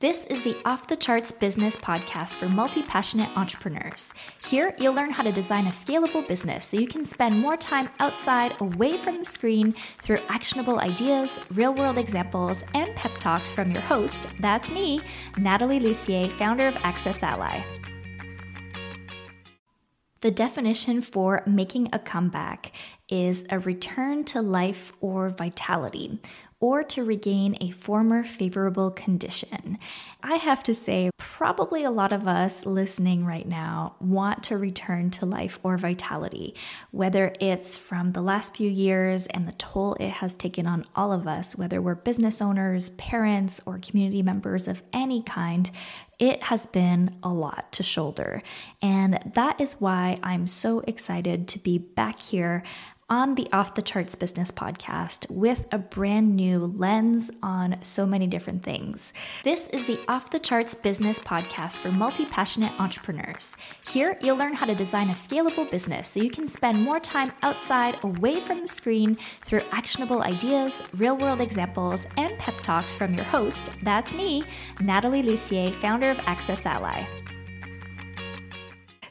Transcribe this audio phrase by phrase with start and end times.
[0.00, 4.14] This is the Off the Charts Business Podcast for multi passionate entrepreneurs.
[4.46, 7.88] Here, you'll learn how to design a scalable business so you can spend more time
[7.98, 13.72] outside, away from the screen, through actionable ideas, real world examples, and pep talks from
[13.72, 15.00] your host that's me,
[15.36, 17.64] Nathalie Lussier, founder of Access Ally.
[20.20, 22.72] The definition for making a comeback
[23.08, 26.20] is a return to life or vitality,
[26.60, 29.78] or to regain a former favorable condition.
[30.22, 35.08] I have to say, probably a lot of us listening right now want to return
[35.08, 36.56] to life or vitality,
[36.90, 41.12] whether it's from the last few years and the toll it has taken on all
[41.12, 45.70] of us, whether we're business owners, parents, or community members of any kind.
[46.18, 48.42] It has been a lot to shoulder.
[48.82, 52.64] And that is why I'm so excited to be back here
[53.10, 58.26] on the Off the Charts Business Podcast with a brand new lens on so many
[58.26, 59.12] different things.
[59.44, 63.56] This is the Off the Charts Business Podcast for multi passionate entrepreneurs.
[63.88, 67.32] Here, you'll learn how to design a scalable business so you can spend more time
[67.42, 73.14] outside, away from the screen, through actionable ideas, real world examples, and pep talks from
[73.14, 74.44] your host that's me,
[74.80, 77.06] Nathalie Lussier, founder of Access Ally.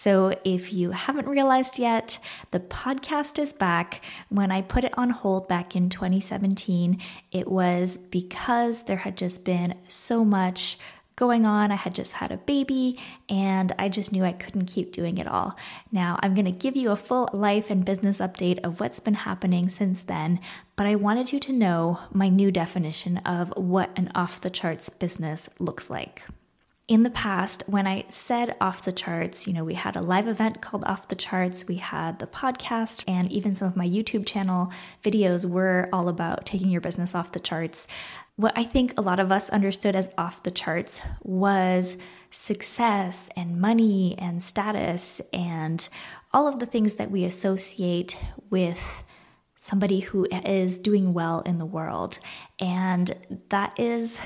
[0.00, 2.20] So, if you haven't realized yet,
[2.52, 4.04] the podcast is back.
[4.28, 7.00] When I put it on hold back in 2017,
[7.32, 10.78] it was because there had just been so much
[11.16, 11.72] going on.
[11.72, 12.96] I had just had a baby
[13.28, 15.56] and I just knew I couldn't keep doing it all.
[15.90, 19.14] Now, I'm going to give you a full life and business update of what's been
[19.14, 20.38] happening since then,
[20.76, 24.90] but I wanted you to know my new definition of what an off the charts
[24.90, 26.22] business looks like
[26.88, 30.26] in the past, when I said off the charts, you know, we had a live
[30.26, 34.26] event called Off the Charts, we had the podcast, and even some of my YouTube
[34.26, 34.72] channel
[35.02, 37.86] videos were all about taking your business off the charts.
[38.36, 41.98] What I think a lot of us understood as off the charts was
[42.30, 45.86] success and money and status and
[46.32, 48.16] all of the things that we associate
[48.48, 49.04] with
[49.56, 52.18] somebody who is doing well in the world.
[52.58, 53.14] And
[53.50, 54.18] that is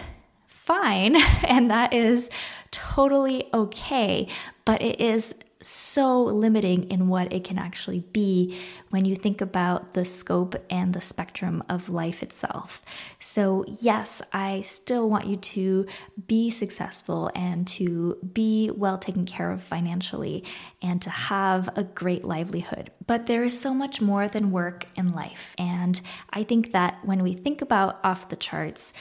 [0.65, 2.31] fine and that is
[2.71, 4.29] totally okay,
[4.65, 5.35] but it is
[5.65, 8.59] so limiting in what it can actually be
[8.91, 12.83] when you think about the scope and the spectrum of life itself.
[13.21, 15.87] So, yes, I still want you to
[16.27, 20.45] be successful and to be well taken care of financially
[20.81, 22.91] and to have a great livelihood.
[23.07, 25.55] But there is so much more than work in life.
[25.59, 28.93] And I think that when we think about off the charts,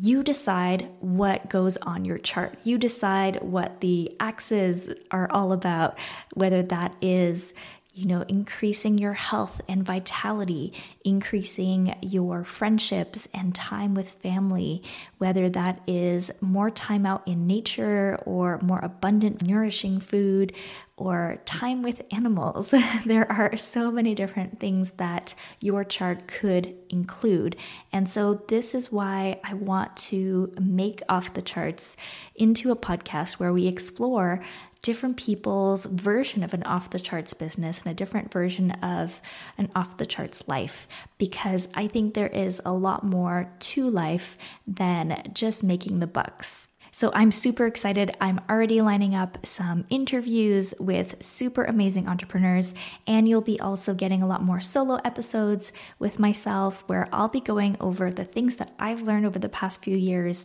[0.00, 2.56] you decide what goes on your chart.
[2.62, 5.98] You decide what the axes are all about,
[6.34, 7.52] whether that is
[7.98, 10.72] you know, increasing your health and vitality,
[11.04, 14.84] increasing your friendships and time with family,
[15.16, 20.52] whether that is more time out in nature or more abundant, nourishing food,
[20.98, 22.74] or time with animals.
[23.06, 27.56] there are so many different things that your chart could include.
[27.92, 31.96] And so, this is why I want to make Off the Charts
[32.34, 34.40] into a podcast where we explore
[34.82, 39.20] different people's version of an off the charts business and a different version of
[39.56, 40.86] an off the charts life
[41.18, 46.68] because I think there is a lot more to life than just making the bucks.
[46.98, 48.16] So I'm super excited.
[48.20, 52.74] I'm already lining up some interviews with super amazing entrepreneurs,
[53.06, 55.70] and you'll be also getting a lot more solo episodes
[56.00, 59.84] with myself where I'll be going over the things that I've learned over the past
[59.84, 60.44] few years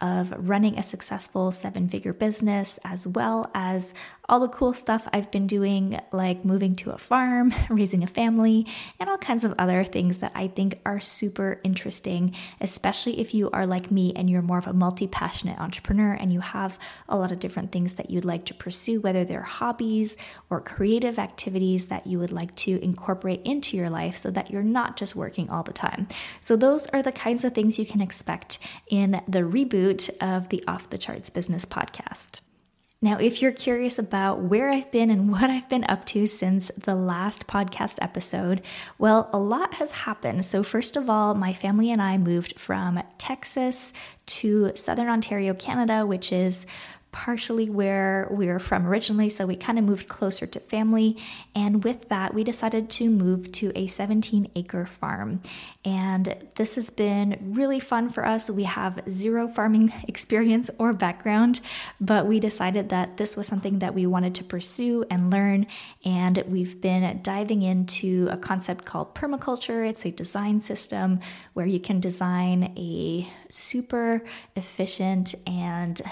[0.00, 3.94] of running a successful seven figure business, as well as
[4.28, 8.66] all the cool stuff I've been doing, like moving to a farm, raising a family,
[8.98, 13.50] and all kinds of other things that I think are super interesting, especially if you
[13.50, 16.78] are like me and you're more of a multi passionate entrepreneur and you have
[17.08, 20.16] a lot of different things that you'd like to pursue, whether they're hobbies
[20.50, 24.62] or creative activities that you would like to incorporate into your life so that you're
[24.62, 26.08] not just working all the time.
[26.40, 29.83] So, those are the kinds of things you can expect in the reboot
[30.20, 32.40] of the Off the Charts Business Podcast.
[33.02, 36.70] Now, if you're curious about where I've been and what I've been up to since
[36.78, 38.62] the last podcast episode,
[38.98, 40.44] well, a lot has happened.
[40.46, 43.92] So, first of all, my family and I moved from Texas
[44.26, 46.64] to Southern Ontario, Canada, which is
[47.14, 51.16] partially where we were from originally, so we kind of moved closer to family.
[51.54, 55.40] And with that, we decided to move to a 17 acre farm.
[55.84, 58.50] And this has been really fun for us.
[58.50, 61.60] We have zero farming experience or background,
[62.00, 65.68] but we decided that this was something that we wanted to pursue and learn.
[66.04, 69.88] And we've been diving into a concept called permaculture.
[69.88, 71.20] It's a design system
[71.52, 74.24] where you can design a super
[74.56, 76.02] efficient and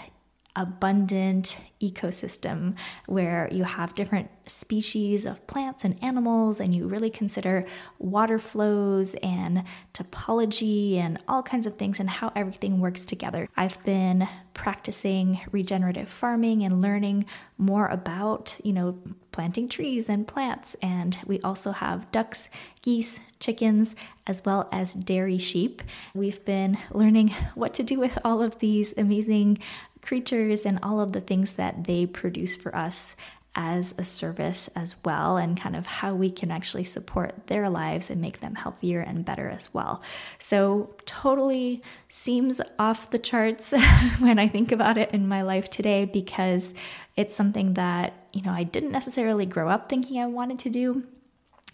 [0.55, 2.77] abundant ecosystem
[3.07, 7.65] where you have different species of plants and animals, and you really consider
[7.99, 9.65] water flows and
[9.95, 13.49] topology and all kinds of things and how everything works together.
[13.57, 17.25] I've been practicing regenerative farming and learning
[17.57, 18.99] more about, you know,
[19.31, 20.77] planting trees and plants.
[20.83, 22.51] And we also have ducks,
[22.83, 23.95] geese, chickens,
[24.27, 25.83] as well as dairy sheep.
[26.15, 29.59] We've been learning what to do with all of these amazing
[30.03, 33.17] creatures and all of the things that they produce for us
[33.55, 38.09] as a service as well, and kind of how we can actually support their lives
[38.09, 40.03] and make them healthier and better as well.
[40.39, 43.73] So, totally seems off the charts
[44.21, 46.73] when I think about it in my life today because
[47.15, 51.07] it's something that, you know, I didn't necessarily grow up thinking I wanted to do.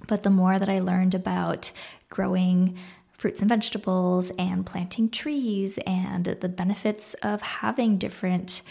[0.06, 1.70] But the more that I learned about
[2.08, 2.76] growing
[3.18, 8.62] fruits and vegetables and planting trees and the benefits of having different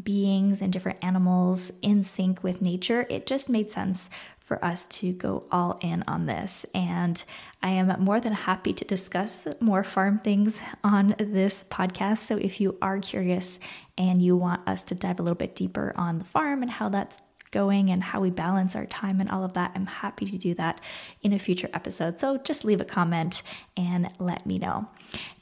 [0.00, 5.12] beings and different animals in sync with nature, it just made sense for us to
[5.14, 6.66] go all in on this.
[6.74, 7.24] And
[7.62, 12.18] I am more than happy to discuss more farm things on this podcast.
[12.18, 13.58] So if you are curious
[13.96, 16.90] and you want us to dive a little bit deeper on the farm and how
[16.90, 17.22] that's
[17.54, 20.52] going and how we balance our time and all of that, I'm happy to do
[20.54, 20.80] that
[21.22, 22.18] in a future episode.
[22.18, 23.42] So just leave a comment
[23.76, 24.88] and let me know.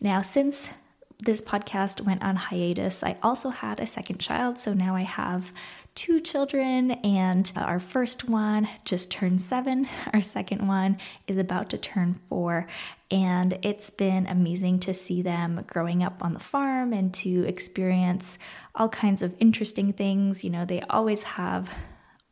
[0.00, 0.68] Now, since
[1.22, 4.58] this podcast went on hiatus, I also had a second child.
[4.58, 5.52] So now I have
[5.94, 9.88] two children, and our first one just turned seven.
[10.12, 10.98] Our second one
[11.28, 12.66] is about to turn four.
[13.10, 18.38] And it's been amazing to see them growing up on the farm and to experience
[18.74, 20.42] all kinds of interesting things.
[20.42, 21.70] You know, they always have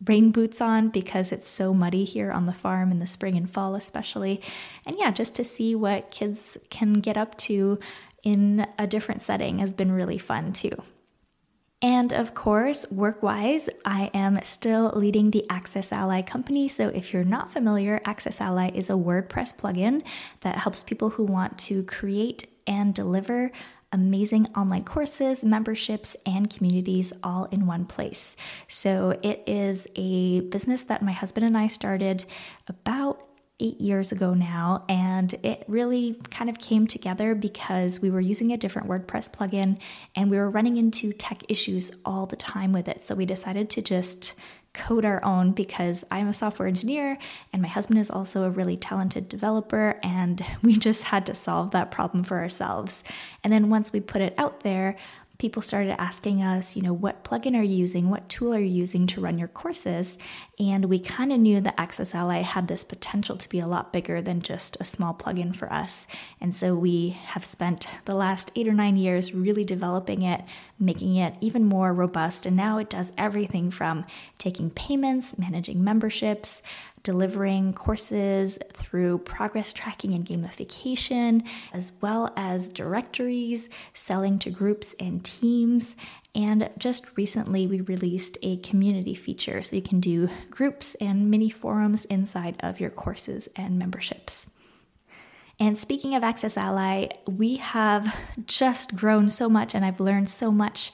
[0.06, 3.50] rain boots on because it's so muddy here on the farm in the spring and
[3.50, 4.40] fall, especially.
[4.86, 7.78] And yeah, just to see what kids can get up to
[8.22, 10.82] in a different setting has been really fun too.
[11.82, 16.68] And of course, work wise, I am still leading the Access Ally company.
[16.68, 20.02] So if you're not familiar, Access Ally is a WordPress plugin
[20.40, 23.50] that helps people who want to create and deliver
[23.92, 28.36] amazing online courses, memberships, and communities all in one place.
[28.68, 32.24] So it is a business that my husband and I started
[32.68, 33.26] about
[33.60, 38.52] eight years ago now, and it really kind of came together because we were using
[38.52, 39.78] a different WordPress plugin
[40.16, 43.02] and we were running into tech issues all the time with it.
[43.02, 44.34] So we decided to just
[44.72, 47.18] code our own because I'm a software engineer
[47.52, 51.72] and my husband is also a really talented developer, and we just had to solve
[51.72, 53.02] that problem for ourselves.
[53.42, 54.96] And then once we put it out there,
[55.40, 58.10] people started asking us, you know, what plugin are you using?
[58.10, 60.18] What tool are you using to run your courses?
[60.58, 63.90] And we kind of knew that Access Ally had this potential to be a lot
[63.90, 66.06] bigger than just a small plugin for us.
[66.42, 70.42] And so we have spent the last eight or nine years really developing it,
[70.78, 72.44] making it even more robust.
[72.44, 74.04] And now it does everything from
[74.36, 76.62] taking payments, managing memberships,
[77.02, 85.24] delivering courses through progress tracking and gamification, as well as directories, selling to groups and
[85.24, 85.96] teams.
[86.34, 91.50] And just recently, we released a community feature so you can do groups and mini
[91.50, 94.48] forums inside of your courses and memberships.
[95.58, 100.50] And speaking of Access Ally, we have just grown so much and I've learned so
[100.50, 100.90] much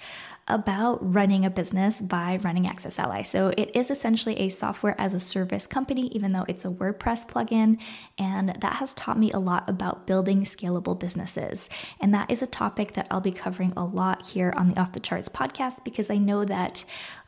[0.49, 3.23] about running a business by running Access Ally.
[3.23, 7.29] So it is essentially a software as a service company, even though it's a WordPress
[7.29, 7.81] plugin.
[8.19, 11.69] And that has taught me a lot about building scalable businesses.
[12.01, 14.93] And that is a topic that I'll be covering a lot here on the Off
[14.93, 16.85] the Charts podcast because I know that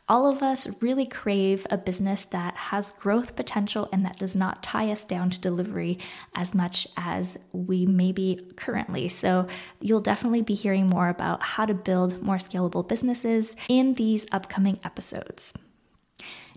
[0.09, 4.63] all of us really crave a business that has growth potential and that does not
[4.63, 5.99] tie us down to delivery
[6.35, 9.07] as much as we may be currently.
[9.07, 9.47] So,
[9.79, 14.79] you'll definitely be hearing more about how to build more scalable businesses in these upcoming
[14.83, 15.53] episodes.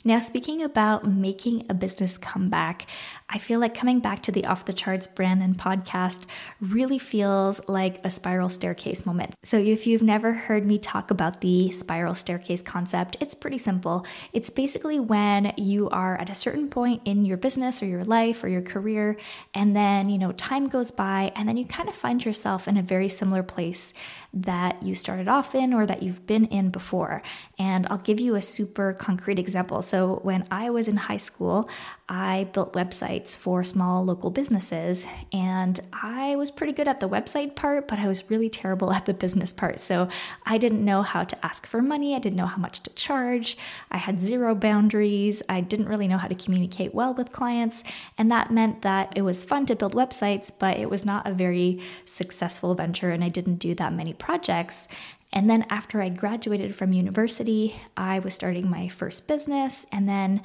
[0.05, 2.87] Now, speaking about making a business comeback,
[3.29, 6.27] I feel like coming back to the Off the Charts brand and podcast
[6.61, 9.35] really feels like a spiral staircase moment.
[9.45, 14.05] So, if you've never heard me talk about the spiral staircase concept, it's pretty simple.
[14.33, 18.43] It's basically when you are at a certain point in your business or your life
[18.43, 19.17] or your career,
[19.55, 22.77] and then, you know, time goes by, and then you kind of find yourself in
[22.77, 23.95] a very similar place
[24.35, 27.23] that you started off in or that you've been in before.
[27.59, 29.83] And I'll give you a super concrete example.
[29.83, 31.69] So, when I was in high school,
[32.15, 37.57] I built websites for small local businesses, and I was pretty good at the website
[37.57, 39.79] part, but I was really terrible at the business part.
[39.79, 40.09] So,
[40.45, 43.57] I didn't know how to ask for money, I didn't know how much to charge,
[43.91, 47.83] I had zero boundaries, I didn't really know how to communicate well with clients,
[48.19, 51.33] and that meant that it was fun to build websites, but it was not a
[51.33, 54.87] very successful venture, and I didn't do that many projects.
[55.33, 59.87] And then after I graduated from university, I was starting my first business.
[59.91, 60.43] And then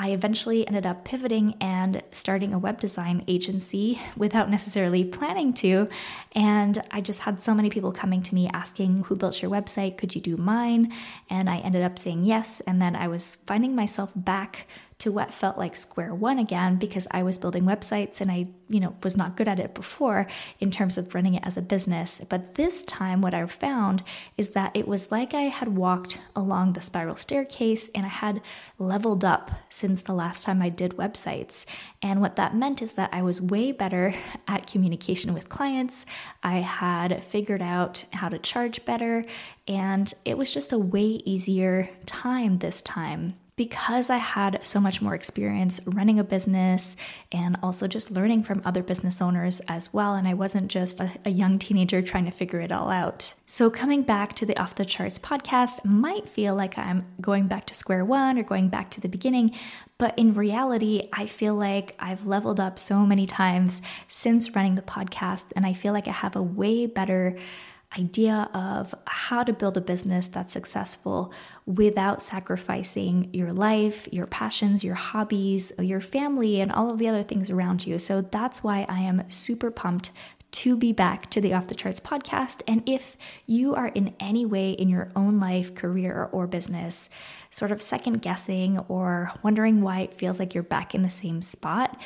[0.00, 5.88] I eventually ended up pivoting and starting a web design agency without necessarily planning to.
[6.32, 9.98] And I just had so many people coming to me asking, Who built your website?
[9.98, 10.92] Could you do mine?
[11.28, 12.60] And I ended up saying yes.
[12.60, 17.06] And then I was finding myself back to what felt like square one again because
[17.12, 20.26] I was building websites and I, you know, was not good at it before
[20.58, 22.20] in terms of running it as a business.
[22.28, 24.02] But this time, what I found
[24.36, 28.40] is that it was like I had walked along the spiral staircase and I had
[28.78, 31.64] leveled up since the last time I did websites.
[32.02, 34.14] And what that meant is that I was way better
[34.48, 36.04] at communication with clients.
[36.42, 39.24] I had figured out how to charge better,
[39.68, 45.02] and it was just a way easier time this time because I had so much
[45.02, 46.94] more experience running a business
[47.32, 50.14] and also just learning from other business owners as well.
[50.14, 53.34] And I wasn't just a, a, young teenager trying to figure it all out.
[53.46, 57.66] So, coming back to the Off the Charts podcast might feel like I'm going back
[57.66, 59.50] to square one or going back to the beginning.
[59.98, 64.82] But in reality, I feel like I've leveled up so many times since running the
[64.82, 65.44] podcast.
[65.56, 67.36] And I feel like I have a way better
[67.96, 71.32] idea of how to build a business that's successful
[71.64, 77.22] without sacrificing your life, your passions, your hobbies, your family, and all of the other
[77.22, 77.98] things around you.
[77.98, 80.10] So that's why I am super pumped
[80.50, 82.62] to be back to the Off the Charts podcast.
[82.66, 83.16] And if
[83.46, 87.10] you are in any way in your own life, career, or business,
[87.50, 91.42] sort of second guessing or wondering why it feels like you're back in the same
[91.42, 92.00] spot,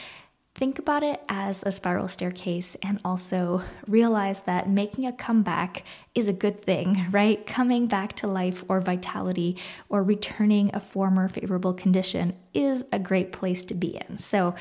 [0.62, 5.83] Think about it as a spiral staircase and also realize that making a comeback
[6.14, 7.45] is a good thing, right?
[7.45, 9.57] Coming back to life or vitality
[9.88, 14.19] or returning a former favorable condition is a great place to be in.
[14.19, 14.54] So,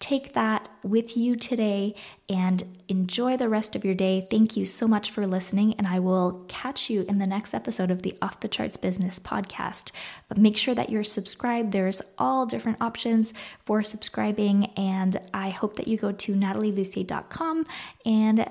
[0.00, 1.94] Take that with you today
[2.28, 4.26] and enjoy the rest of your day.
[4.30, 7.90] Thank you so much for listening, and I will catch you in the next episode
[7.90, 9.92] of the Off the Charts Business podcast.
[10.28, 11.72] But make sure that you're subscribed.
[11.72, 13.34] There's all different options
[13.66, 17.66] for subscribing, and I hope that you go to nathalielussier.com
[18.06, 18.50] and